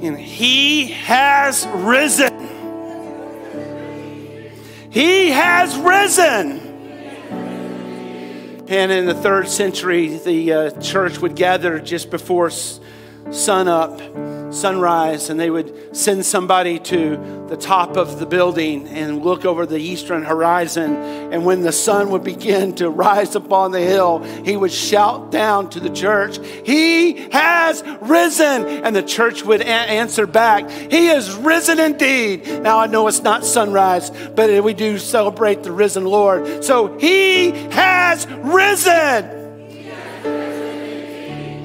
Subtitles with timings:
[0.00, 2.48] And he has risen.
[4.90, 6.60] He has risen.
[8.68, 14.00] And in the third century, the uh, church would gather just before sun up
[14.50, 19.66] sunrise, and they would send somebody to the top of the building and look over
[19.66, 20.96] the eastern horizon.
[21.32, 25.70] And when the sun would begin to rise upon the hill, he would shout down
[25.70, 28.66] to the church, He has risen.
[28.66, 32.62] And the church would a- answer back, He is risen indeed.
[32.62, 36.64] Now I know it's not sunrise, but we do celebrate the risen Lord.
[36.64, 39.36] So He has risen.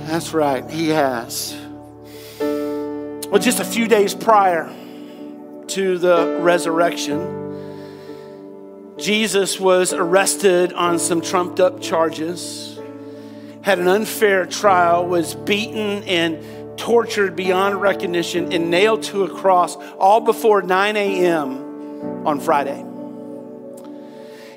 [0.05, 1.62] That's right, He has.
[3.33, 4.71] Well, just a few days prior
[5.69, 7.19] to the resurrection,
[8.99, 12.79] Jesus was arrested on some trumped up charges,
[13.63, 19.77] had an unfair trial, was beaten and tortured beyond recognition, and nailed to a cross
[19.97, 22.27] all before 9 a.m.
[22.27, 22.85] on Friday.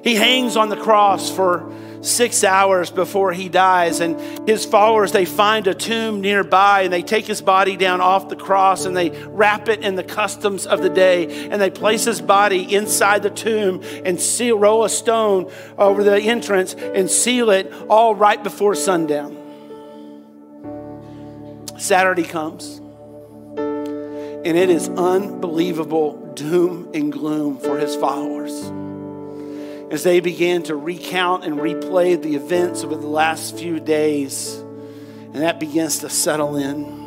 [0.05, 1.73] He hangs on the cross for
[2.07, 4.01] six hours before he dies.
[4.01, 8.29] And his followers, they find a tomb nearby and they take his body down off
[8.29, 11.49] the cross and they wrap it in the customs of the day.
[11.49, 16.21] And they place his body inside the tomb and seal, roll a stone over the
[16.21, 19.37] entrance and seal it all right before sundown.
[21.79, 22.81] Saturday comes.
[23.57, 28.71] And it is unbelievable doom and gloom for his followers
[29.91, 34.57] as they began to recount and replay the events over the last few days.
[34.57, 37.07] And that begins to settle in.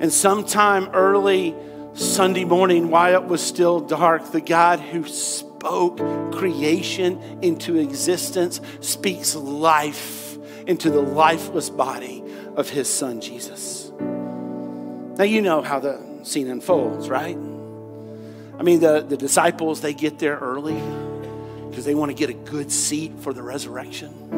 [0.00, 1.54] And sometime early
[1.94, 5.98] Sunday morning, while it was still dark, the God who spoke
[6.32, 12.24] creation into existence speaks life into the lifeless body
[12.56, 13.92] of his son Jesus.
[13.98, 17.36] Now, you know how the scene unfolds, right?
[17.36, 20.80] I mean, the, the disciples, they get there early
[21.70, 24.28] because they want to get a good seat for the resurrection,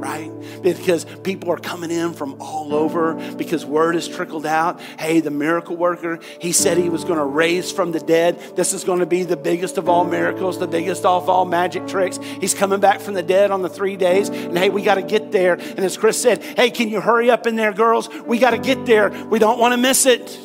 [0.00, 0.30] right?
[0.62, 4.80] Because people are coming in from all over because word has trickled out.
[4.98, 8.40] Hey, the miracle worker, he said he was going to raise from the dead.
[8.56, 11.86] This is going to be the biggest of all miracles, the biggest of all magic
[11.86, 12.18] tricks.
[12.40, 14.28] He's coming back from the dead on the three days.
[14.28, 15.54] And hey, we got to get there.
[15.54, 18.08] And as Chris said, hey, can you hurry up in there, girls?
[18.26, 19.10] We got to get there.
[19.10, 20.38] We don't want to miss it.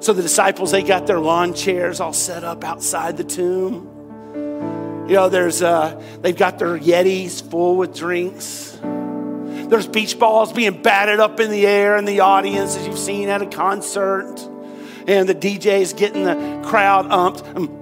[0.00, 3.97] So the disciples, they got their lawn chairs all set up outside the tomb.
[5.08, 8.78] You know, there's uh, they've got their Yetis full with drinks.
[8.82, 13.30] There's beach balls being batted up in the air in the audience, as you've seen
[13.30, 14.36] at a concert.
[15.06, 17.42] And the DJ's getting the crowd umped.
[17.56, 17.80] Um.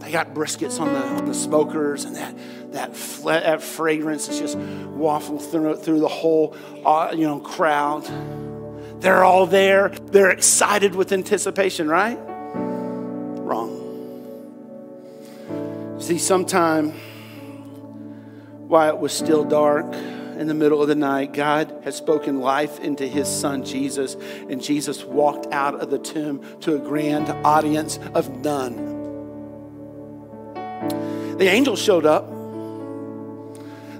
[0.00, 2.36] They got briskets on the, on the smokers, and that,
[2.72, 2.94] that,
[3.24, 6.54] that fragrance is just wafting through, through the whole
[6.84, 8.06] uh, you know, crowd.
[9.00, 9.88] They're all there.
[9.88, 12.18] They're excited with anticipation, right?
[16.06, 16.90] See, sometime
[18.68, 22.78] while it was still dark in the middle of the night, God had spoken life
[22.78, 24.14] into his son Jesus,
[24.48, 28.76] and Jesus walked out of the tomb to a grand audience of none.
[31.38, 32.30] The angel showed up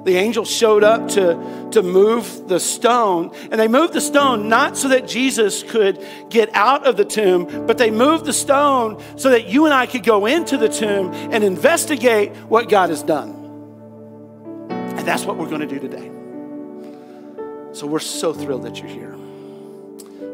[0.06, 3.32] the angel showed up to, to move the stone.
[3.50, 7.66] And they moved the stone not so that Jesus could get out of the tomb,
[7.66, 11.12] but they moved the stone so that you and I could go into the tomb
[11.12, 13.30] and investigate what God has done.
[14.70, 16.12] And that's what we're going to do today.
[17.74, 19.16] So we're so thrilled that you're here.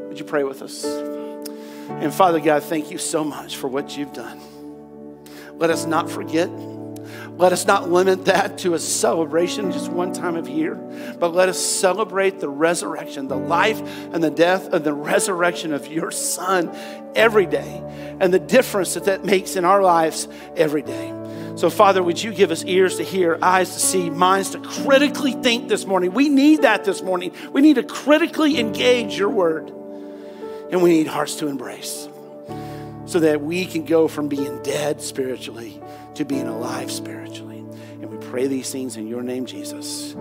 [0.08, 0.84] Would you pray with us?
[0.84, 4.38] And Father God, thank you so much for what you've done.
[5.56, 6.50] Let us not forget
[7.36, 10.74] let us not limit that to a celebration just one time of year,
[11.18, 13.80] but let us celebrate the resurrection, the life
[14.12, 16.70] and the death and the resurrection of your Son
[17.14, 17.82] every day,
[18.20, 21.08] and the difference that that makes in our lives every day.
[21.56, 25.32] So, Father, would you give us ears to hear, eyes to see, minds to critically
[25.32, 26.12] think this morning?
[26.12, 27.34] We need that this morning.
[27.52, 29.68] We need to critically engage your word,
[30.70, 32.08] and we need hearts to embrace
[33.04, 35.82] so that we can go from being dead spiritually
[36.14, 37.58] to being alive spiritually.
[38.00, 40.14] And we pray these things in your name, Jesus.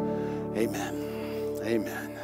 [0.55, 1.59] Amen.
[1.63, 2.17] Amen.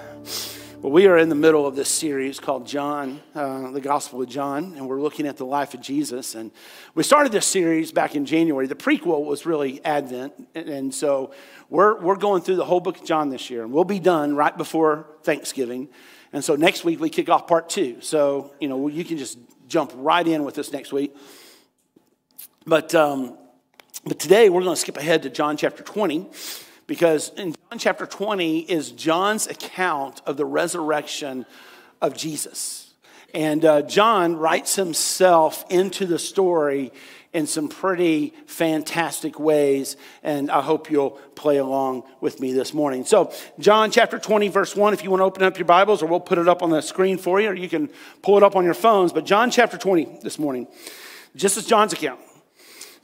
[0.79, 4.29] Well, we are in the middle of this series called John, uh, the Gospel of
[4.29, 6.35] John, and we're looking at the life of Jesus.
[6.35, 6.51] And
[6.93, 8.67] we started this series back in January.
[8.67, 11.33] The prequel was really Advent, and so
[11.69, 14.35] we're, we're going through the whole book of John this year, and we'll be done
[14.35, 15.89] right before Thanksgiving.
[16.31, 17.99] And so next week we kick off part two.
[18.01, 21.15] So, you know, you can just jump right in with us next week.
[22.67, 23.37] But um,
[24.07, 26.27] but today we're going to skip ahead to John chapter 20
[26.85, 31.45] because in John chapter 20 is John's account of the resurrection
[32.01, 32.93] of Jesus.
[33.33, 36.93] And uh, John writes himself into the story
[37.33, 39.97] in some pretty fantastic ways.
[40.23, 43.03] And I hope you'll play along with me this morning.
[43.03, 46.05] So, John chapter 20, verse 1, if you want to open up your Bibles, or
[46.05, 47.89] we'll put it up on the screen for you, or you can
[48.21, 49.11] pull it up on your phones.
[49.11, 50.67] But John chapter 20 this morning,
[51.35, 52.21] just as John's account.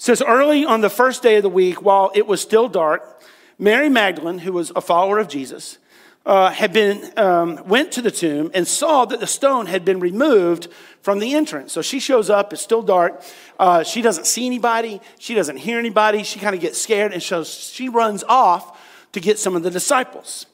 [0.03, 3.21] Says, Early on the first day of the week, while it was still dark,
[3.57, 5.77] Mary Magdalene, who was a follower of Jesus,
[6.25, 10.01] uh, had been um, went to the tomb and saw that the stone had been
[10.01, 10.67] removed
[11.01, 11.71] from the entrance.
[11.71, 12.51] So she shows up.
[12.51, 13.23] It's still dark.
[13.57, 14.99] Uh, she doesn't see anybody.
[15.19, 16.23] She doesn't hear anybody.
[16.23, 18.77] She kind of gets scared, and so she runs off
[19.13, 20.47] to get some of the disciples.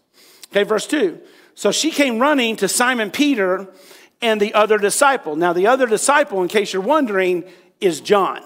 [0.52, 1.20] Okay, verse two.
[1.56, 3.68] So she came running to Simon Peter
[4.22, 5.36] and the other disciple.
[5.36, 7.46] Now, the other disciple, in case you're wondering,
[7.82, 8.44] is John.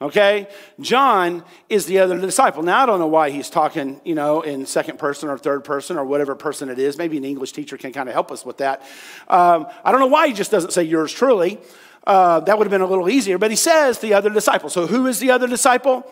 [0.00, 0.48] Okay?
[0.80, 2.62] John is the other disciple.
[2.62, 5.96] Now, I don't know why he's talking, you know, in second person or third person
[5.96, 6.96] or whatever person it is.
[6.96, 8.82] Maybe an English teacher can kind of help us with that.
[9.28, 11.58] Um, I don't know why he just doesn't say yours truly.
[12.06, 14.70] Uh, that would have been a little easier, but he says the other disciple.
[14.70, 16.10] So, who is the other disciple?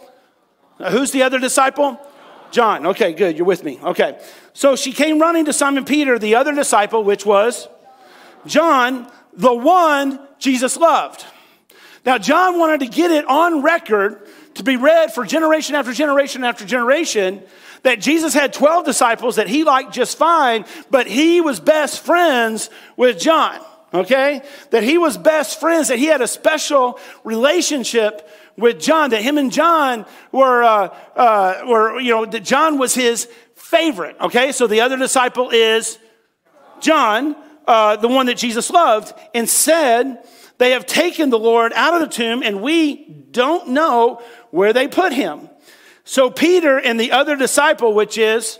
[0.78, 1.98] Uh, who's the other disciple?
[2.50, 2.86] John.
[2.86, 3.36] Okay, good.
[3.36, 3.78] You're with me.
[3.82, 4.18] Okay.
[4.52, 7.68] So she came running to Simon Peter, the other disciple, which was
[8.46, 11.24] John, the one Jesus loved.
[12.06, 14.24] Now, John wanted to get it on record
[14.54, 17.42] to be read for generation after generation after generation
[17.82, 22.70] that Jesus had 12 disciples that he liked just fine, but he was best friends
[22.96, 23.60] with John,
[23.92, 24.42] okay?
[24.70, 29.36] That he was best friends, that he had a special relationship with John, that him
[29.36, 34.52] and John were, uh, uh, were you know, that John was his favorite, okay?
[34.52, 35.98] So the other disciple is
[36.80, 37.34] John,
[37.66, 40.24] uh, the one that Jesus loved, and said,
[40.58, 44.88] they have taken the Lord out of the tomb, and we don't know where they
[44.88, 45.48] put him.
[46.04, 48.58] So Peter and the other disciple, which is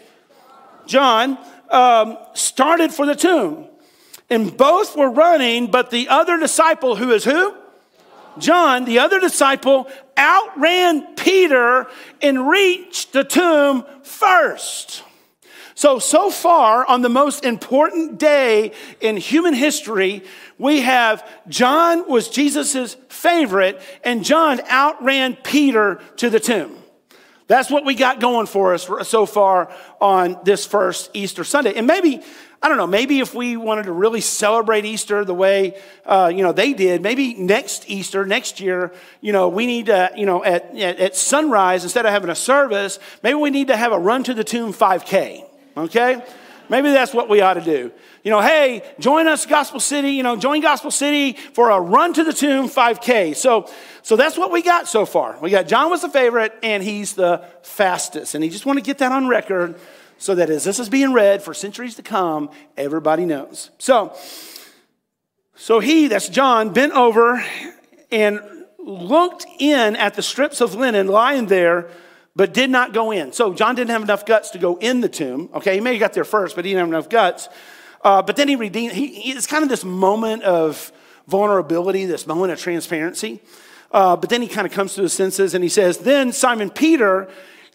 [0.87, 1.39] John,
[1.71, 3.69] um, started for the tomb.
[4.29, 7.55] And both were running, but the other disciple, who is who?
[8.39, 9.89] John, the other disciple,
[10.19, 11.87] outran Peter
[12.21, 15.03] and reached the tomb first.
[15.75, 20.25] So, so far on the most important day in human history,
[20.59, 26.77] we have John was Jesus's favorite, and John outran Peter to the tomb.
[27.49, 31.75] That's what we got going for us so far on this first Easter Sunday.
[31.75, 32.21] And maybe,
[32.61, 36.43] I don't know, maybe if we wanted to really celebrate Easter the way, uh, you
[36.43, 40.43] know, they did, maybe next Easter, next year, you know, we need to, you know,
[40.43, 43.99] at, at, at sunrise, instead of having a service, maybe we need to have a
[43.99, 45.45] run to the tomb 5K,
[45.77, 46.25] okay?
[46.69, 47.93] Maybe that's what we ought to do.
[48.23, 52.13] You know, hey, join us, Gospel City, you know, join Gospel City for a run
[52.15, 53.37] to the tomb 5K.
[53.37, 53.71] So,
[54.03, 55.39] so that's what we got so far.
[55.41, 58.35] We got John was the favorite, and he's the fastest.
[58.35, 59.79] And he just want to get that on record
[60.19, 63.71] so that as this is being read for centuries to come, everybody knows.
[63.79, 64.17] So,
[65.55, 67.45] so he, that's John, bent over
[68.11, 68.41] and
[68.79, 71.91] looked in at the strips of linen lying there
[72.37, 73.33] but did not go in.
[73.33, 75.49] So John didn't have enough guts to go in the tomb.
[75.55, 77.49] Okay, he may have got there first, but he didn't have enough guts.
[78.05, 80.93] Uh, but then he redeemed, he, he, it's kind of this moment of
[81.27, 83.41] vulnerability, this moment of transparency.
[83.91, 86.69] Uh, but then he kind of comes to his senses and he says, Then Simon
[86.69, 87.29] Peter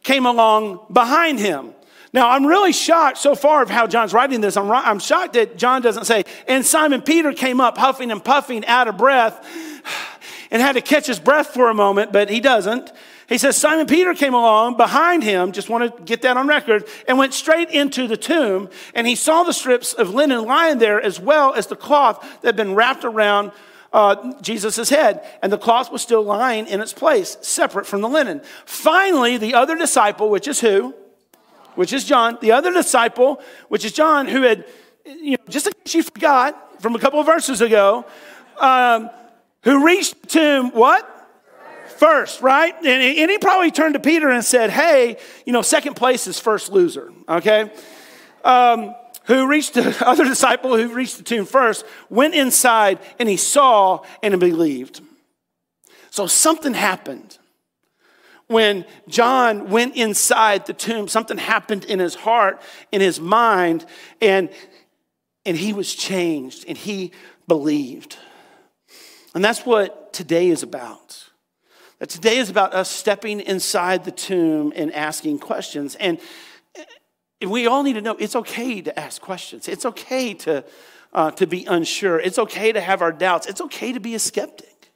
[0.03, 1.73] came along behind him.
[2.13, 4.57] Now, I'm really shocked so far of how John's writing this.
[4.57, 8.65] I'm, I'm shocked that John doesn't say, and Simon Peter came up huffing and puffing
[8.65, 9.43] out of breath
[10.51, 12.91] and had to catch his breath for a moment, but he doesn't.
[13.31, 16.85] He says Simon Peter came along behind him, just want to get that on record,
[17.07, 18.69] and went straight into the tomb.
[18.93, 22.47] And he saw the strips of linen lying there as well as the cloth that
[22.49, 23.53] had been wrapped around
[23.93, 25.25] uh, Jesus' head.
[25.41, 28.41] And the cloth was still lying in its place, separate from the linen.
[28.65, 30.93] Finally, the other disciple, which is who?
[31.75, 32.37] Which is John.
[32.41, 34.65] The other disciple, which is John, who had,
[35.05, 38.05] you know, just in case you forgot from a couple of verses ago,
[38.59, 39.09] um,
[39.63, 41.07] who reached the tomb, what?
[42.01, 42.73] First, right?
[42.83, 46.71] And, he probably turned to Peter and said, Hey, you know, second place is first
[46.71, 47.71] loser, okay?
[48.43, 53.37] Um, who reached the other disciple who reached the tomb first, went inside and he
[53.37, 55.01] saw and believed.
[56.09, 57.37] So something happened.
[58.47, 63.85] When John went inside the tomb, something happened in his heart, in his mind,
[64.19, 64.49] and,
[65.45, 67.11] and he was changed and he
[67.47, 68.17] believed.
[69.35, 71.30] And that's what today is about.
[72.01, 75.93] That today is about us stepping inside the tomb and asking questions.
[75.93, 76.19] And
[77.47, 79.67] we all need to know it's okay to ask questions.
[79.67, 80.65] It's okay to,
[81.13, 82.19] uh, to be unsure.
[82.19, 83.45] It's okay to have our doubts.
[83.45, 84.91] It's okay to be a skeptic.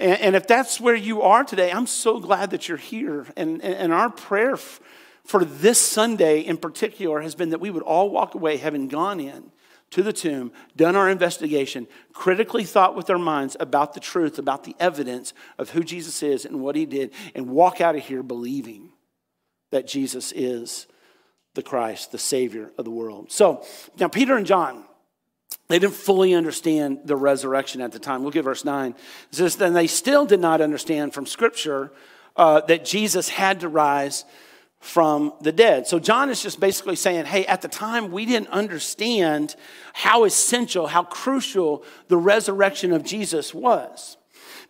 [0.00, 3.28] And, and if that's where you are today, I'm so glad that you're here.
[3.36, 8.10] And, and our prayer for this Sunday in particular has been that we would all
[8.10, 9.52] walk away having gone in
[9.92, 14.64] to the tomb, done our investigation, critically thought with our minds about the truth, about
[14.64, 18.22] the evidence of who Jesus is and what he did, and walk out of here
[18.22, 18.90] believing
[19.70, 20.86] that Jesus is
[21.54, 23.30] the Christ, the Savior of the world.
[23.30, 23.64] So
[23.98, 24.84] now, Peter and John,
[25.68, 28.24] they didn't fully understand the resurrection at the time.
[28.24, 28.92] Look at verse 9.
[28.92, 31.92] It says, Then they still did not understand from Scripture
[32.36, 34.24] uh, that Jesus had to rise
[34.82, 35.86] from the dead.
[35.86, 39.54] So John is just basically saying, hey, at the time we didn't understand
[39.92, 44.16] how essential, how crucial the resurrection of Jesus was.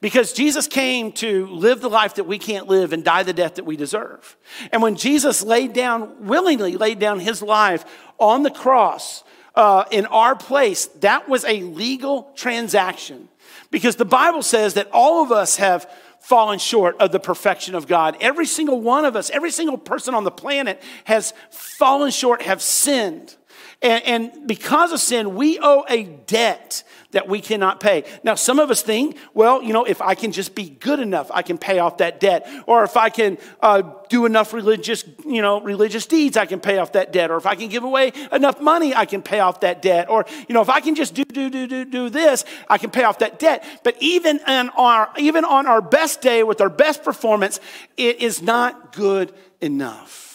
[0.03, 3.55] Because Jesus came to live the life that we can't live and die the death
[3.55, 4.37] that we deserve.
[4.71, 7.85] And when Jesus laid down, willingly laid down his life
[8.19, 13.29] on the cross uh, in our place, that was a legal transaction.
[13.71, 15.91] Because the Bible says that all of us have
[16.23, 18.17] fallen short of the perfection of God.
[18.21, 22.63] Every single one of us, every single person on the planet has fallen short, have
[22.63, 23.37] sinned.
[23.83, 28.05] And, and, because of sin, we owe a debt that we cannot pay.
[28.25, 31.31] Now, some of us think, well, you know, if I can just be good enough,
[31.33, 32.49] I can pay off that debt.
[32.67, 36.79] Or if I can uh, do enough religious, you know, religious deeds, I can pay
[36.79, 37.31] off that debt.
[37.31, 40.11] Or if I can give away enough money, I can pay off that debt.
[40.11, 42.91] Or, you know, if I can just do, do, do, do, do this, I can
[42.91, 43.65] pay off that debt.
[43.85, 47.61] But even our, even on our best day with our best performance,
[47.97, 50.32] it is not good enough.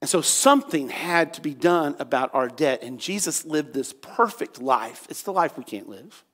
[0.00, 2.82] And so something had to be done about our debt.
[2.82, 5.06] And Jesus lived this perfect life.
[5.10, 6.24] It's the life we can't live.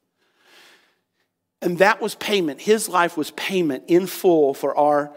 [1.62, 2.60] And that was payment.
[2.60, 5.16] His life was payment in full for our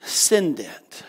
[0.00, 1.04] sin debt.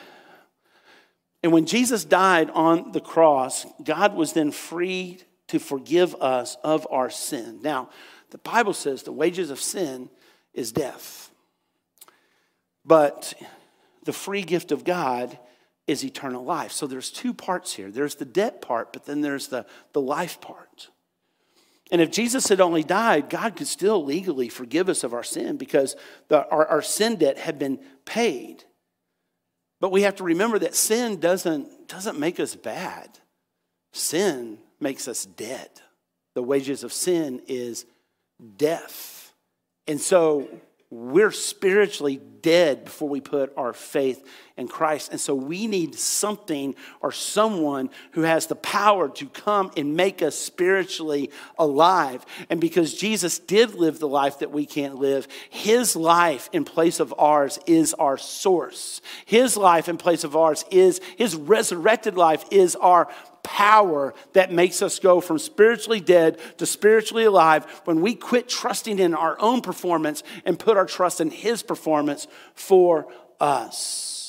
[1.43, 6.87] And when Jesus died on the cross, God was then free to forgive us of
[6.89, 7.59] our sin.
[7.61, 7.89] Now,
[8.29, 10.09] the Bible says the wages of sin
[10.53, 11.31] is death.
[12.85, 13.33] But
[14.05, 15.37] the free gift of God
[15.87, 16.71] is eternal life.
[16.71, 20.39] So there's two parts here there's the debt part, but then there's the, the life
[20.41, 20.89] part.
[21.91, 25.57] And if Jesus had only died, God could still legally forgive us of our sin
[25.57, 25.97] because
[26.29, 28.63] the, our, our sin debt had been paid.
[29.81, 33.19] But we have to remember that sin doesn't, doesn't make us bad,
[33.91, 35.69] sin makes us dead.
[36.33, 37.85] The wages of sin is
[38.55, 39.33] death.
[39.85, 40.47] And so
[40.91, 45.11] we're spiritually dead before we put our faith in Christ.
[45.11, 50.21] And so we need something or someone who has the power to come and make
[50.21, 52.25] us spiritually alive.
[52.49, 56.99] And because Jesus did live the life that we can't live, his life in place
[56.99, 59.01] of ours is our source.
[59.25, 63.07] His life in place of ours is his resurrected life is our
[63.43, 68.99] power that makes us go from spiritually dead to spiritually alive when we quit trusting
[68.99, 73.07] in our own performance and put our trust in His performance for
[73.39, 74.21] us.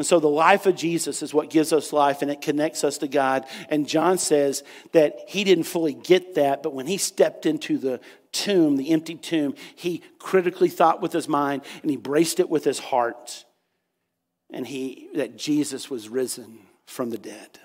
[0.00, 2.96] And so the life of Jesus is what gives us life and it connects us
[2.98, 3.44] to God.
[3.68, 8.00] And John says that he didn't fully get that, but when he stepped into the
[8.32, 12.64] tomb, the empty tomb, he critically thought with his mind and he braced it with
[12.64, 13.44] his heart.
[14.48, 17.58] And he that Jesus was risen from the dead.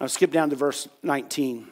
[0.00, 1.68] I'll skip down to verse 19.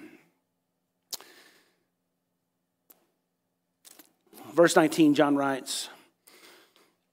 [4.54, 5.88] Verse 19, John writes,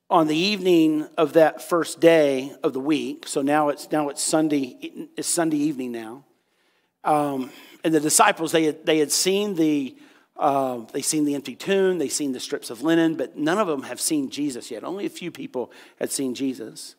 [0.10, 4.24] on the evening of that first day of the week, so now it's now it's
[4.24, 6.26] Sunday, it's Sunday evening now.
[7.04, 7.52] Um,
[7.84, 9.96] and the disciples they had, they had seen the
[10.36, 13.68] uh, they seen the empty tomb, they seen the strips of linen, but none of
[13.68, 14.84] them have seen Jesus yet.
[14.84, 16.96] Only a few people had seen Jesus.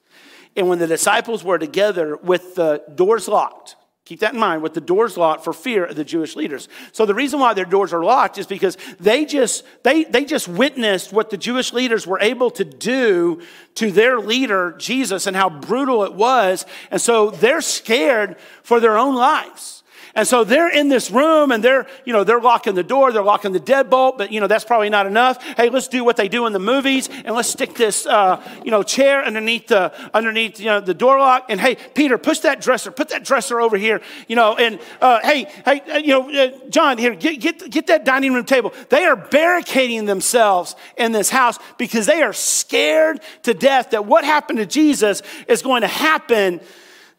[0.57, 3.77] And when the disciples were together with the doors locked,
[4.07, 6.69] Keep that in mind with the doors locked for fear of the Jewish leaders.
[6.93, 10.49] So the reason why their doors are locked is because they just they they just
[10.49, 13.41] witnessed what the Jewish leaders were able to do
[13.77, 16.67] to their leader Jesus and how brutal it was.
[16.91, 19.85] And so they're scared for their own lives.
[20.15, 23.23] And so they're in this room and they're, you know, they're locking the door, they're
[23.23, 25.43] locking the deadbolt, but, you know, that's probably not enough.
[25.57, 28.71] Hey, let's do what they do in the movies and let's stick this, uh, you
[28.71, 31.47] know, chair underneath the, underneath, you know, the door lock.
[31.49, 35.21] And hey, Peter, push that dresser, put that dresser over here, you know, and uh,
[35.23, 38.73] hey, hey, uh, you know, uh, John, here, get, get, get that dining room table.
[38.89, 44.25] They are barricading themselves in this house because they are scared to death that what
[44.25, 46.61] happened to Jesus is going to happen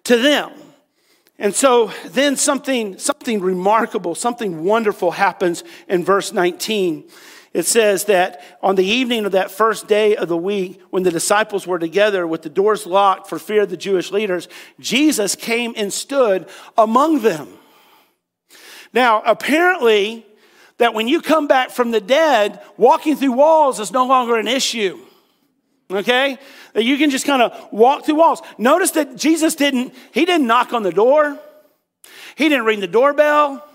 [0.05, 0.51] to them.
[1.41, 7.09] And so then something, something remarkable, something wonderful happens in verse 19.
[7.51, 11.09] It says that on the evening of that first day of the week, when the
[11.09, 15.73] disciples were together with the doors locked for fear of the Jewish leaders, Jesus came
[15.75, 17.47] and stood among them.
[18.93, 20.23] Now, apparently,
[20.77, 24.47] that when you come back from the dead, walking through walls is no longer an
[24.47, 24.99] issue.
[25.97, 26.37] Okay?
[26.73, 28.41] That you can just kind of walk through walls.
[28.57, 31.39] Notice that Jesus didn't, he didn't knock on the door.
[32.35, 33.67] He didn't ring the doorbell.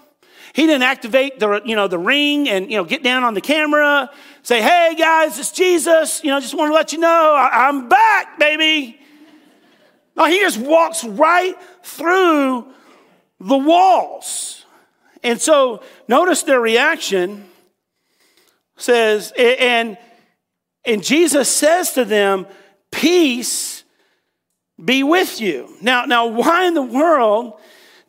[0.54, 3.42] He didn't activate the, you know, the ring and, you know, get down on the
[3.42, 4.11] camera,
[4.42, 6.25] say, hey guys, it's Jesus.
[6.25, 8.99] You know, just want to let you know I, I'm back, baby.
[10.16, 12.66] No, he just walks right through
[13.38, 14.64] the walls.
[15.23, 17.44] And so notice their reaction
[18.78, 19.99] says, and,
[20.86, 22.46] and Jesus says to them,
[22.90, 23.84] Peace
[24.82, 25.74] be with you.
[25.82, 27.58] Now, now, why in the world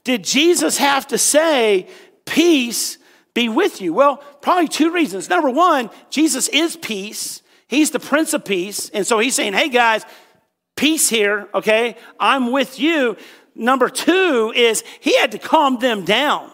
[0.04, 1.88] did Jesus have to say,
[2.26, 2.98] Peace
[3.34, 3.94] be with you?
[3.94, 5.30] Well, probably two reasons.
[5.30, 7.42] Number one, Jesus is peace.
[7.68, 8.90] He's the Prince of Peace.
[8.90, 10.06] And so he's saying, Hey guys,
[10.76, 11.98] peace here, okay?
[12.20, 13.18] I'm with you.
[13.56, 16.52] Number two is he had to calm them down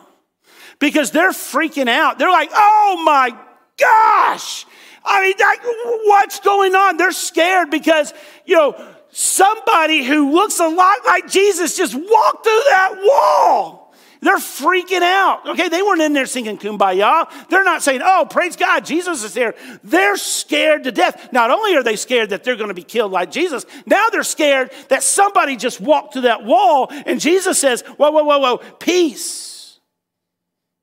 [0.79, 2.17] because they're freaking out.
[2.17, 3.37] They're like, oh my
[3.77, 4.65] gosh.
[5.05, 5.57] I mean, that,
[6.05, 6.98] what's going on?
[6.98, 8.13] They're scared because,
[8.45, 13.83] you know, somebody who looks a lot like Jesus just walked through that wall.
[14.22, 15.50] They're freaking out.
[15.50, 17.29] Okay, they weren't in there singing kumbaya.
[17.50, 19.53] They're not saying, oh, praise God, Jesus is here.
[19.83, 21.33] They're scared to death.
[21.33, 24.24] Not only are they scared that they're going to be killed like Jesus, now they're
[24.24, 28.57] scared that somebody just walked through that wall and Jesus says, whoa, whoa, whoa, whoa,
[28.79, 29.79] peace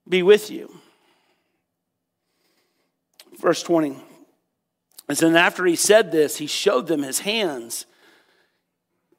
[0.07, 0.71] be with you.
[3.39, 3.97] Verse 20.
[5.19, 7.87] And then after he said this, he showed them his hands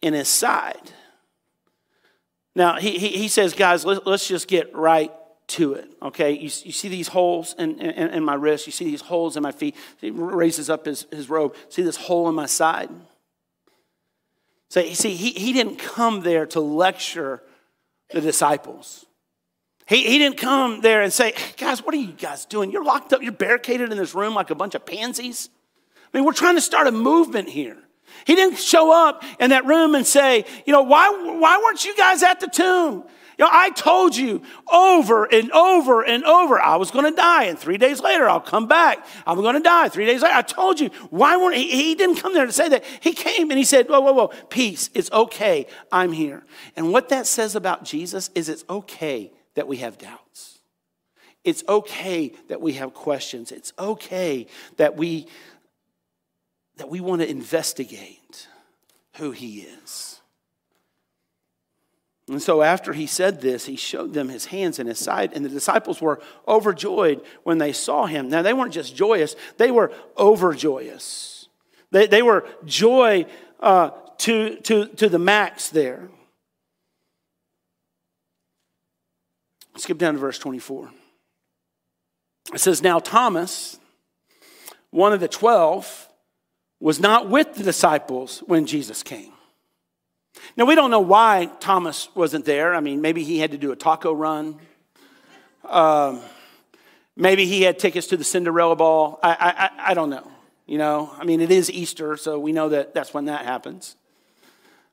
[0.01, 0.91] in his side.
[2.55, 5.11] Now, he, he, he says, guys, let, us just get right
[5.47, 6.31] to it, okay?
[6.31, 9.43] You, you see these holes in, in, in, my wrist, you see these holes in
[9.43, 9.75] my feet.
[9.99, 11.55] He raises up his, his robe.
[11.67, 12.89] See this hole in my side?
[14.69, 17.43] So, you see, he, he didn't come there to lecture
[18.11, 19.05] the disciples.
[19.87, 22.71] He, he didn't come there and say, guys, what are you guys doing?
[22.71, 25.49] You're locked up, you're barricaded in this room like a bunch of pansies.
[26.13, 27.77] I mean, we're trying to start a movement here.
[28.25, 31.95] He didn't show up in that room and say, you know, why, why weren't you
[31.95, 33.05] guys at the tomb?
[33.37, 37.45] You know, I told you over and over and over I was going to die,
[37.45, 39.03] and three days later I'll come back.
[39.25, 39.89] I'm going to die.
[39.89, 40.89] Three days later, I told you.
[41.09, 41.71] Why weren't he?
[41.71, 42.83] He didn't come there to say that.
[42.99, 44.91] He came and he said, "Whoa, whoa, whoa, peace.
[44.93, 45.65] It's okay.
[45.91, 46.43] I'm here."
[46.75, 50.59] And what that says about Jesus is, it's okay that we have doubts.
[51.43, 53.51] It's okay that we have questions.
[53.51, 54.45] It's okay
[54.77, 55.25] that we
[56.81, 58.47] that we want to investigate
[59.17, 60.19] who he is.
[62.27, 65.45] And so after he said this, he showed them his hands and his side, and
[65.45, 68.29] the disciples were overjoyed when they saw him.
[68.29, 71.49] Now, they weren't just joyous, they were overjoyous.
[71.91, 73.27] They, they were joy
[73.59, 76.09] uh, to, to, to the max there.
[79.77, 80.89] Skip down to verse 24.
[82.55, 83.79] It says, Now Thomas,
[84.89, 86.07] one of the twelve,
[86.81, 89.31] was not with the disciples when Jesus came.
[90.57, 92.73] Now, we don't know why Thomas wasn't there.
[92.73, 94.59] I mean, maybe he had to do a taco run.
[95.63, 96.21] Um,
[97.15, 99.19] maybe he had tickets to the Cinderella ball.
[99.21, 100.29] I, I, I don't know.
[100.65, 103.95] You know, I mean, it is Easter, so we know that that's when that happens.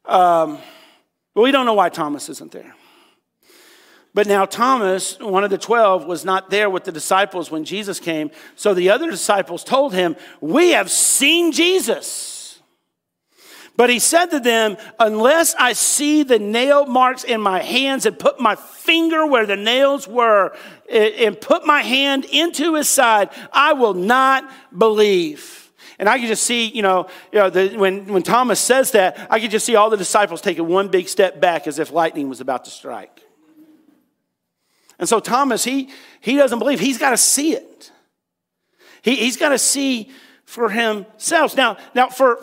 [0.04, 0.58] Um,
[1.34, 2.74] but we don't know why Thomas isn't there.
[4.14, 8.00] But now Thomas, one of the 12, was not there with the disciples when Jesus
[8.00, 8.30] came.
[8.56, 12.60] So the other disciples told him, We have seen Jesus.
[13.76, 18.18] But he said to them, Unless I see the nail marks in my hands and
[18.18, 20.52] put my finger where the nails were
[20.88, 25.70] eh, and put my hand into his side, I will not believe.
[26.00, 29.28] And I could just see, you know, you know the, when, when Thomas says that,
[29.30, 32.28] I could just see all the disciples taking one big step back as if lightning
[32.28, 33.27] was about to strike.
[34.98, 36.80] And so Thomas, he, he doesn't believe.
[36.80, 37.92] He's got to see it.
[39.02, 40.10] He, he's got to see
[40.44, 41.56] for himself.
[41.56, 42.40] Now, now for,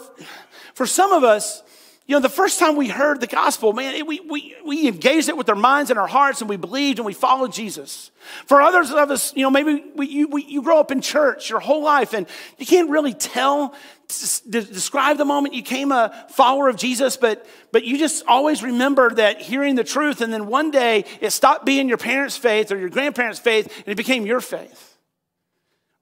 [0.74, 1.64] for some of us,
[2.08, 5.28] you know, the first time we heard the gospel, man, it, we, we, we engaged
[5.28, 8.12] it with our minds and our hearts and we believed and we followed Jesus.
[8.46, 11.50] For others of us, you know, maybe we, you, we, you grow up in church
[11.50, 12.28] your whole life and
[12.60, 13.74] you can't really tell,
[14.08, 19.10] describe the moment you became a follower of Jesus, but, but you just always remember
[19.12, 22.78] that hearing the truth and then one day it stopped being your parents' faith or
[22.78, 24.98] your grandparents' faith and it became your faith.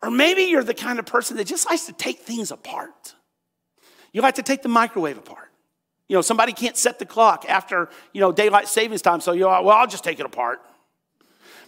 [0.02, 3.16] Or maybe you're the kind of person that just likes to take things apart.
[4.12, 5.50] You like to take the microwave apart.
[6.10, 9.50] You know, somebody can't set the clock after, you know, daylight savings time, so you're
[9.50, 10.62] like, well, I'll just take it apart.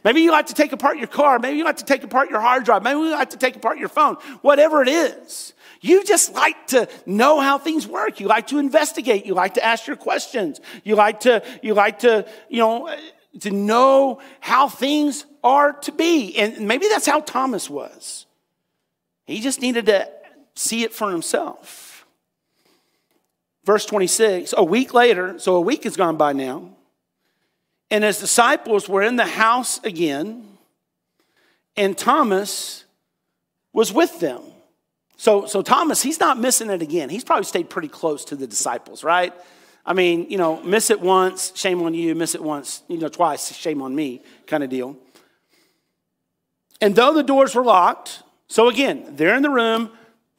[0.06, 1.40] Maybe you like to take apart your car.
[1.40, 2.84] Maybe you like to take apart your hard drive.
[2.84, 4.18] Maybe you like to take apart your phone.
[4.44, 5.54] Whatever it is.
[5.82, 8.20] You just like to know how things work.
[8.20, 9.26] You like to investigate.
[9.26, 10.62] You like to ask your questions.
[10.84, 12.96] You like to, you like to, you know,
[13.40, 16.38] to know how things are to be.
[16.38, 18.28] And maybe that's how Thomas was.
[19.26, 20.08] He just needed to
[20.54, 22.06] see it for himself.
[23.64, 26.76] Verse 26, a week later, so a week has gone by now,
[27.92, 30.46] and his disciples were in the house again,
[31.78, 32.86] and Thomas
[33.74, 34.42] was with them.
[35.18, 37.10] So, so Thomas, he's not missing it again.
[37.10, 39.34] He's probably stayed pretty close to the disciples, right?
[39.86, 43.08] I mean, you know, miss it once, shame on you, miss it once, you know,
[43.08, 44.98] twice, shame on me, kind of deal.
[46.82, 49.92] And though the doors were locked, so again, they're in the room,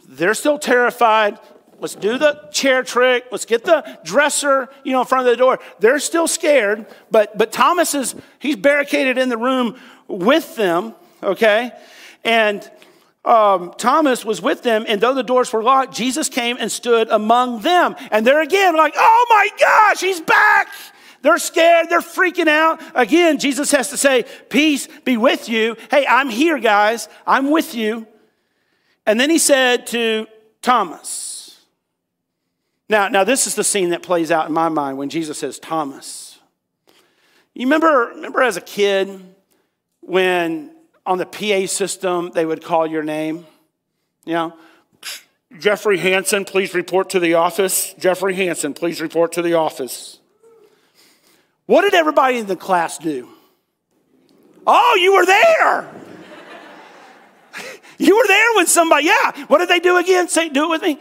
[0.09, 1.39] they're still terrified.
[1.79, 3.27] Let's do the chair trick.
[3.31, 5.59] Let's get the dresser, you know, in front of the door.
[5.79, 11.73] They're still scared, but but Thomas is he's barricaded in the room with them, okay?
[12.25, 12.69] And
[13.25, 17.09] um, Thomas was with them, and though the doors were locked, Jesus came and stood
[17.09, 17.97] among them.
[18.11, 20.69] And they're again like, oh my gosh, he's back.
[21.23, 22.81] They're scared, they're freaking out.
[22.95, 25.77] Again, Jesus has to say, Peace be with you.
[25.91, 27.09] Hey, I'm here, guys.
[27.27, 28.07] I'm with you.
[29.07, 30.29] And then he said to
[30.63, 31.36] Thomas,
[32.89, 35.59] now, now this is the scene that plays out in my mind when Jesus says,
[35.59, 36.39] Thomas.
[37.55, 39.21] You remember, remember as a kid
[40.01, 40.71] when
[41.05, 43.47] on the PA system they would call your name?
[44.25, 44.55] You know,
[45.59, 47.95] Jeffrey Hanson, please report to the office.
[47.99, 50.19] Jeffrey Hanson, please report to the office.
[51.67, 53.29] What did everybody in the class do?
[54.67, 55.95] Oh, you were there.
[57.99, 59.47] you were there when somebody, yeah.
[59.47, 60.29] What did they do again?
[60.29, 61.01] Say, do it with me.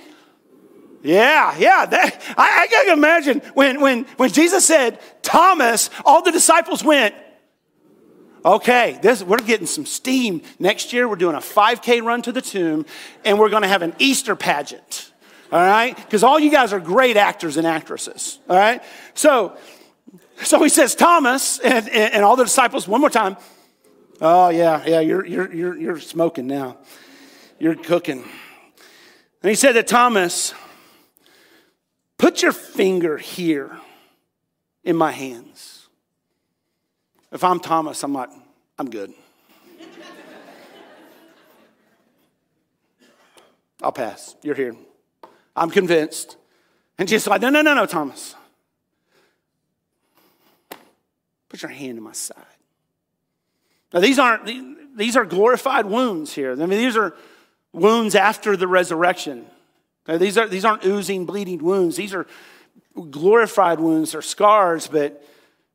[1.06, 1.86] Yeah, yeah.
[1.86, 7.14] That, I, I can imagine when, when, when Jesus said, Thomas, all the disciples went,
[8.44, 10.42] okay, this, we're getting some steam.
[10.58, 12.88] Next year, we're doing a 5K run to the tomb,
[13.24, 15.12] and we're going to have an Easter pageant.
[15.52, 15.96] All right?
[15.96, 18.40] Because all you guys are great actors and actresses.
[18.50, 18.84] All right?
[19.14, 19.56] So,
[20.42, 23.38] so he says, Thomas and, and, all the disciples, one more time.
[24.22, 26.78] Oh, yeah, yeah, you're, you're, you're, you're smoking now.
[27.60, 28.24] You're cooking.
[29.44, 30.56] And he said to Thomas,
[32.18, 33.78] Put your finger here
[34.84, 35.88] in my hands.
[37.32, 38.30] If I'm Thomas, I'm like,
[38.80, 39.14] I'm good.
[43.82, 44.36] I'll pass.
[44.42, 44.76] You're here.
[45.56, 46.38] I'm convinced.
[46.98, 48.36] And Jesus like, no, no, no, no, Thomas.
[51.50, 52.38] Put your hand in my side.
[53.94, 56.52] Now, these aren't, these are glorified wounds here.
[56.52, 57.16] I mean, these are
[57.72, 59.46] wounds after the resurrection.
[60.08, 61.96] Now, these, are, these aren't oozing, bleeding wounds.
[61.96, 62.28] These are
[63.10, 65.26] glorified wounds or scars, but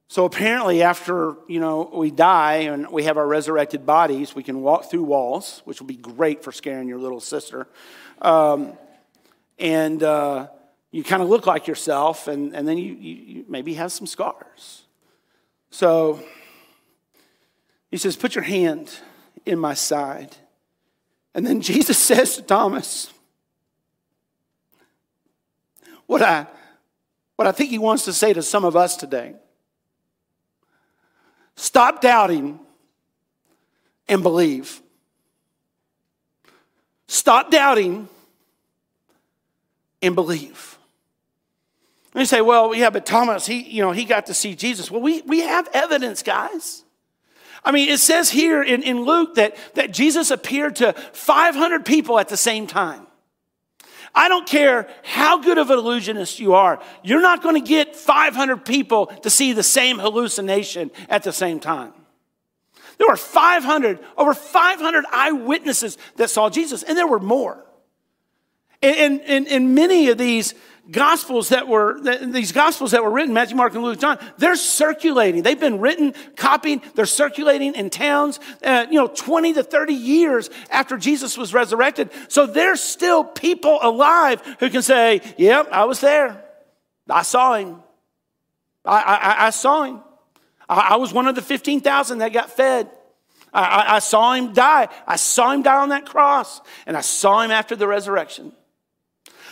[0.09, 4.61] so apparently after, you know, we die and we have our resurrected bodies, we can
[4.61, 7.69] walk through walls, which will be great for scaring your little sister.
[8.21, 8.73] Um,
[9.59, 10.49] and uh,
[10.91, 14.07] you kind of look like yourself, and, and then you, you, you maybe have some
[14.07, 14.83] scars.
[15.71, 16.21] So
[17.91, 18.93] he says, Put your hand
[19.47, 20.37] in my side.
[21.35, 23.13] And then Jesus says to Thomas,
[26.11, 26.45] what I,
[27.37, 29.37] what I think he wants to say to some of us today
[31.55, 32.59] stop doubting
[34.09, 34.83] and believe.
[37.07, 38.09] Stop doubting
[40.03, 40.79] and believe.
[42.13, 44.91] And you say, well, yeah, but Thomas, he, you know, he got to see Jesus.
[44.91, 46.83] Well, we, we have evidence, guys.
[47.65, 52.19] I mean, it says here in, in Luke that, that Jesus appeared to 500 people
[52.19, 53.07] at the same time.
[54.15, 57.95] I don't care how good of an illusionist you are, you're not going to get
[57.95, 61.93] 500 people to see the same hallucination at the same time.
[62.99, 67.65] There were 500, over 500 eyewitnesses that saw Jesus, and there were more.
[68.83, 70.55] And, and, and many of these
[70.91, 75.43] gospels that were these gospels that were written matthew mark and luke john they're circulating.
[75.43, 80.51] They've been written copied they're circulating in towns uh, you know 20 to 30 years
[80.71, 82.11] after jesus was resurrected.
[82.29, 86.45] So there's still people alive who can say yep i was there.
[87.09, 87.83] I saw him.
[88.85, 90.01] I, I, I saw him.
[90.69, 92.89] I, I, was one of the 15000 that got fed.
[93.53, 94.89] I, I saw him die.
[95.07, 98.53] I saw him die on that cross and i saw him after the resurrection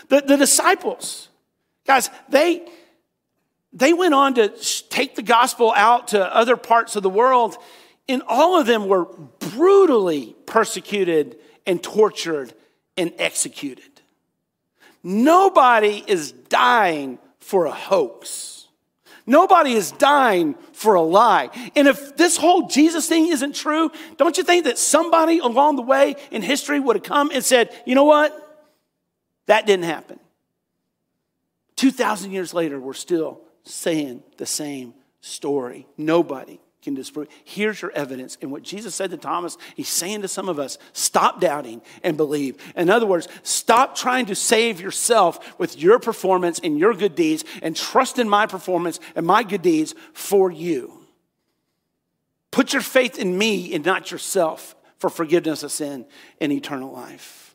[0.08, 1.28] the, the disciples,
[1.86, 2.66] guys, they,
[3.72, 4.48] they went on to
[4.88, 7.56] take the gospel out to other parts of the world,
[8.08, 12.54] and all of them were brutally persecuted and tortured
[12.96, 13.84] and executed.
[15.02, 18.66] Nobody is dying for a hoax.
[19.26, 21.50] Nobody is dying for a lie.
[21.76, 25.82] And if this whole Jesus thing isn't true, don't you think that somebody along the
[25.82, 28.47] way in history would have come and said, you know what?
[29.48, 30.20] That didn't happen.
[31.76, 35.86] 2,000 years later, we're still saying the same story.
[35.96, 37.28] Nobody can disprove.
[37.44, 38.36] Here's your evidence.
[38.42, 42.16] And what Jesus said to Thomas, he's saying to some of us stop doubting and
[42.16, 42.56] believe.
[42.76, 47.44] In other words, stop trying to save yourself with your performance and your good deeds
[47.62, 50.92] and trust in my performance and my good deeds for you.
[52.50, 56.06] Put your faith in me and not yourself for forgiveness of sin
[56.40, 57.47] and eternal life.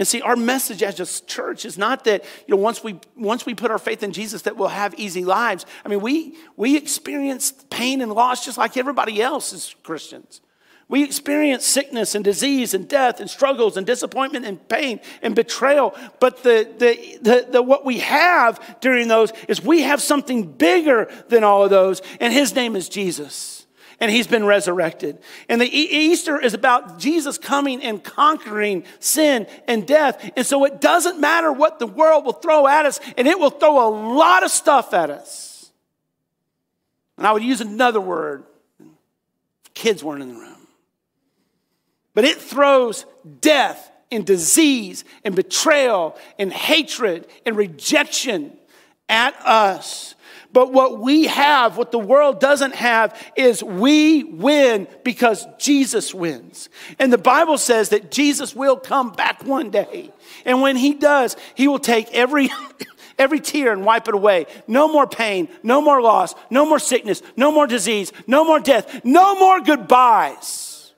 [0.00, 3.44] And see, our message as a church is not that, you know, once we once
[3.44, 5.66] we put our faith in Jesus that we'll have easy lives.
[5.84, 10.40] I mean, we we experience pain and loss just like everybody else as Christians.
[10.88, 15.94] We experience sickness and disease and death and struggles and disappointment and pain and betrayal.
[16.18, 21.12] But the, the, the, the, what we have during those is we have something bigger
[21.28, 23.59] than all of those, and his name is Jesus
[24.00, 25.18] and he's been resurrected.
[25.48, 30.32] And the Easter is about Jesus coming and conquering sin and death.
[30.36, 33.50] And so it doesn't matter what the world will throw at us, and it will
[33.50, 35.70] throw a lot of stuff at us.
[37.18, 38.44] And I would use another word
[39.74, 40.66] kids weren't in the room.
[42.14, 43.06] But it throws
[43.40, 48.56] death and disease and betrayal and hatred and rejection
[49.10, 50.14] at us.
[50.52, 56.68] But what we have, what the world doesn't have, is we win because Jesus wins.
[56.98, 60.10] And the Bible says that Jesus will come back one day.
[60.44, 62.50] And when he does, he will take every.
[63.18, 64.46] every tear and wipe it away.
[64.66, 69.04] No more pain, no more loss, no more sickness, no more disease, no more death,
[69.04, 70.94] no more goodbyes.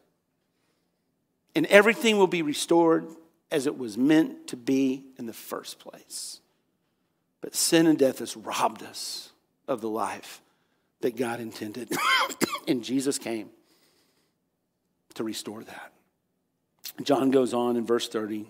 [1.56, 3.08] And everything will be restored
[3.50, 6.41] as it was meant to be in the first place.
[7.42, 9.30] But sin and death has robbed us
[9.68, 10.40] of the life
[11.02, 11.90] that God intended.
[12.68, 13.50] and Jesus came
[15.14, 15.92] to restore that.
[17.02, 18.46] John goes on in verse 30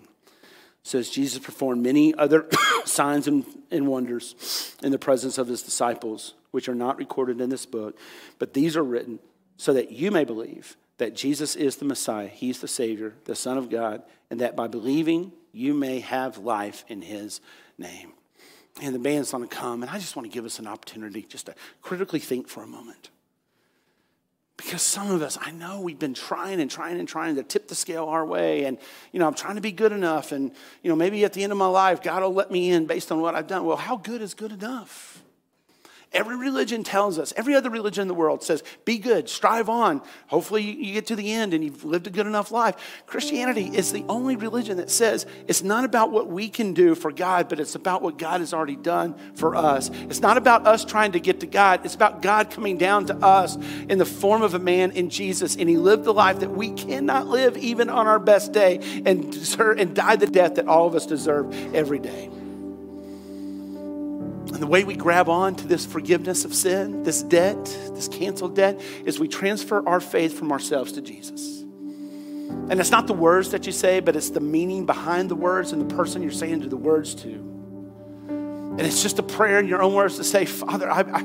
[0.83, 2.45] says Jesus performed many other
[2.85, 7.49] signs and, and wonders in the presence of his disciples, which are not recorded in
[7.49, 7.97] this book,
[8.37, 9.19] but these are written
[9.55, 13.57] so that you may believe that Jesus is the Messiah, he's the Savior, the Son
[13.57, 17.39] of God, and that by believing you may have life in his
[17.77, 18.11] name
[18.81, 21.23] and the band's going to come, and I just want to give us an opportunity
[21.23, 23.09] just to critically think for a moment.
[24.57, 27.67] Because some of us, I know we've been trying and trying and trying to tip
[27.67, 28.77] the scale our way, and
[29.11, 30.51] you know, I'm trying to be good enough, and
[30.83, 33.11] you know, maybe at the end of my life, God will let me in based
[33.11, 33.65] on what I've done.
[33.65, 35.22] Well, how good is good enough?
[36.13, 40.01] Every religion tells us, every other religion in the world says, be good, strive on.
[40.27, 42.75] Hopefully, you get to the end and you've lived a good enough life.
[43.07, 47.11] Christianity is the only religion that says it's not about what we can do for
[47.11, 49.89] God, but it's about what God has already done for us.
[49.89, 53.15] It's not about us trying to get to God, it's about God coming down to
[53.17, 53.55] us
[53.89, 55.55] in the form of a man in Jesus.
[55.55, 59.31] And he lived the life that we cannot live even on our best day and,
[59.31, 62.29] deserve, and died the death that all of us deserve every day.
[64.53, 68.55] And the way we grab on to this forgiveness of sin, this debt, this canceled
[68.55, 71.61] debt, is we transfer our faith from ourselves to Jesus.
[72.69, 75.71] And it's not the words that you say, but it's the meaning behind the words
[75.71, 77.29] and the person you're saying the words to.
[77.29, 81.21] And it's just a prayer in your own words to say, Father, I, I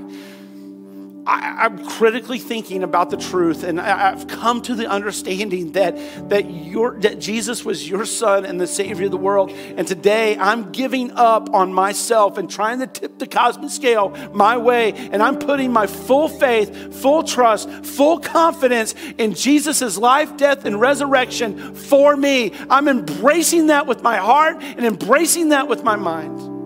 [1.28, 5.94] I, am critically thinking about the truth, and I, have come to the understanding that,
[6.30, 9.50] that, your, that Jesus was your son and the Savior of the world.
[9.50, 14.56] And today I'm giving up on myself and trying to tip the cosmic scale my
[14.56, 20.64] way, and I'm putting my full faith, full trust, full confidence in Jesus' life, death,
[20.64, 22.52] and resurrection for me.
[22.70, 26.57] I'm embracing that with my heart and embracing that with my mind.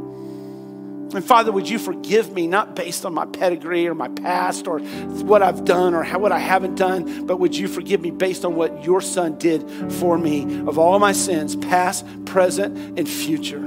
[1.14, 4.78] And Father, would you forgive me, not based on my pedigree or my past or
[4.78, 8.44] what I've done or how, what I haven't done, but would you forgive me based
[8.44, 13.58] on what your Son did for me of all my sins, past, present, and future.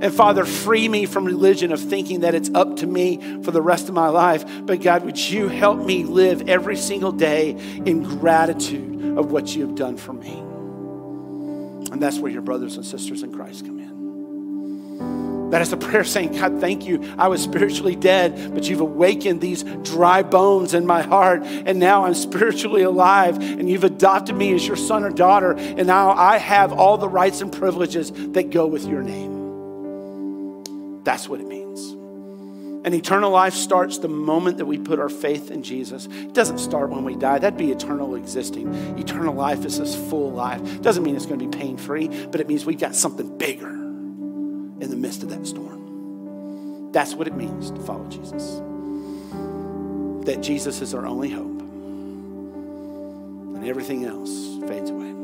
[0.00, 3.60] And Father, free me from religion of thinking that it's up to me for the
[3.60, 4.46] rest of my life.
[4.62, 9.66] But God, would you help me live every single day in gratitude of what you
[9.66, 10.38] have done for me?
[11.92, 13.79] And that's where your brothers and sisters in Christ come in.
[15.50, 17.14] That is a prayer saying, God, thank you.
[17.18, 22.04] I was spiritually dead, but you've awakened these dry bones in my heart, and now
[22.04, 26.38] I'm spiritually alive, and you've adopted me as your son or daughter, and now I
[26.38, 29.40] have all the rights and privileges that go with your name.
[31.02, 31.90] That's what it means.
[32.82, 36.06] And eternal life starts the moment that we put our faith in Jesus.
[36.06, 37.38] It doesn't start when we die.
[37.40, 38.72] That'd be eternal existing.
[38.98, 40.80] Eternal life is this full life.
[40.80, 43.79] Doesn't mean it's going to be pain free, but it means we've got something bigger
[44.80, 46.90] in the midst of that storm.
[46.92, 48.60] That's what it means to follow Jesus.
[50.26, 51.60] That Jesus is our only hope,
[53.56, 55.19] and everything else fades away.